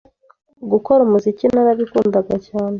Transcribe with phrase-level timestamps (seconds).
[0.71, 2.69] Gukora umuziki narabikundaga cyane